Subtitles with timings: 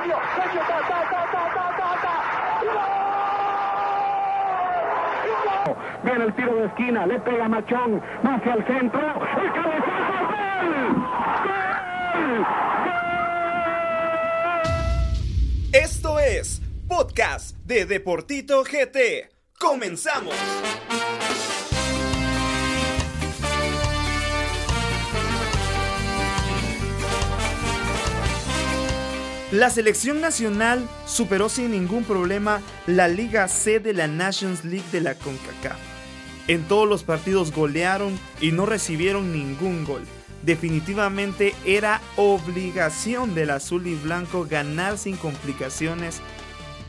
[0.00, 0.16] Sergio.
[6.04, 6.22] ¡Gol!
[6.22, 10.94] El tiro de esquina, le pega Machón, hacia el centro, el cabezazo, ¡gol!
[11.44, 12.42] ¡Gol!
[15.72, 19.30] Esto es Podcast de Deportito GT.
[19.58, 20.34] ¡Comenzamos!
[29.52, 35.00] La selección nacional superó sin ningún problema la Liga C de la Nations League de
[35.00, 35.76] la CONCACAF.
[36.46, 40.06] En todos los partidos golearon y no recibieron ningún gol.
[40.42, 46.20] Definitivamente era obligación del azul y blanco ganar sin complicaciones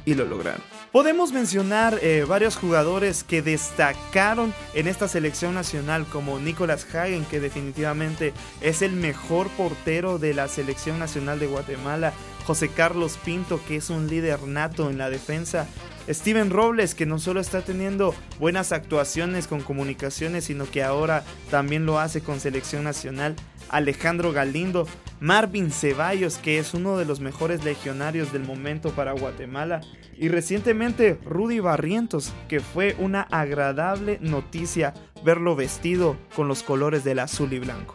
[0.06, 0.62] y lo lograron.
[0.92, 7.40] Podemos mencionar eh, varios jugadores que destacaron en esta selección nacional como Nicolas Hagen que
[7.40, 12.12] definitivamente es el mejor portero de la selección nacional de Guatemala,
[12.46, 15.66] José Carlos Pinto que es un líder nato en la defensa,
[16.10, 21.86] Steven Robles que no solo está teniendo buenas actuaciones con comunicaciones sino que ahora también
[21.86, 23.38] lo hace con selección nacional,
[23.70, 24.86] Alejandro Galindo,
[25.22, 29.82] Marvin Ceballos, que es uno de los mejores legionarios del momento para Guatemala,
[30.18, 37.20] y recientemente Rudy Barrientos, que fue una agradable noticia verlo vestido con los colores del
[37.20, 37.94] azul y blanco.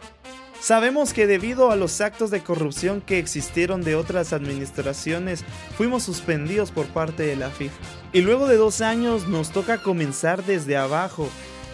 [0.61, 5.43] Sabemos que debido a los actos de corrupción que existieron de otras administraciones,
[5.75, 7.75] fuimos suspendidos por parte de la FIFA.
[8.13, 11.27] Y luego de dos años nos toca comenzar desde abajo,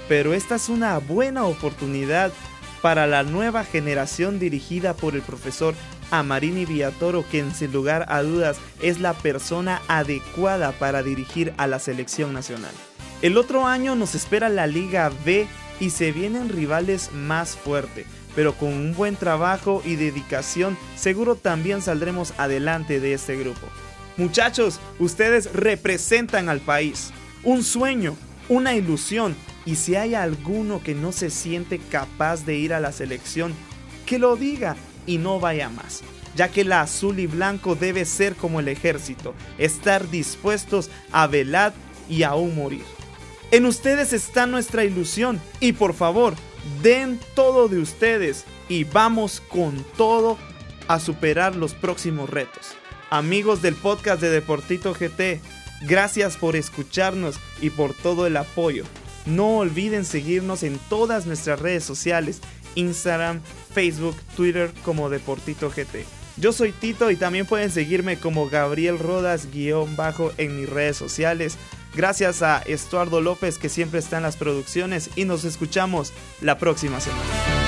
[0.10, 2.32] pero esta es una buena oportunidad
[2.84, 5.74] para la nueva generación dirigida por el profesor
[6.12, 11.80] Amarini Villatoro, quien sin lugar a dudas es la persona adecuada para dirigir a la
[11.80, 12.74] selección nacional.
[13.22, 15.48] El otro año nos espera la Liga B
[15.80, 21.82] y se vienen rivales más fuertes, pero con un buen trabajo y dedicación seguro también
[21.82, 23.66] saldremos adelante de este grupo.
[24.18, 27.12] Muchachos, ustedes representan al país,
[27.44, 28.18] un sueño,
[28.50, 32.92] una ilusión, y si hay alguno que no se siente capaz de ir a la
[32.92, 33.54] selección,
[34.06, 34.76] que lo diga
[35.06, 36.04] y no vaya más,
[36.36, 41.74] ya que la azul y blanco debe ser como el ejército, estar dispuestos a velar
[42.10, 42.84] y aún morir.
[43.52, 46.34] En ustedes está nuestra ilusión y por favor,
[46.82, 50.38] den todo de ustedes y vamos con todo
[50.88, 52.72] a superar los próximos retos.
[53.10, 55.40] Amigos del podcast de Deportito GT,
[55.88, 58.86] gracias por escucharnos y por todo el apoyo.
[59.26, 62.42] No olviden seguirnos en todas nuestras redes sociales,
[62.76, 63.42] Instagram,
[63.74, 66.06] Facebook, Twitter como Deportito GT.
[66.38, 70.98] Yo soy Tito y también pueden seguirme como Gabriel Rodas guion bajo en mis redes
[70.98, 71.58] sociales.
[71.96, 76.12] Gracias a Estuardo López que siempre está en las producciones y nos escuchamos
[76.42, 77.63] la próxima semana.